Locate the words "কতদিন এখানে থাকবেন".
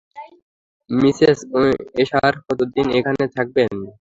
2.45-3.73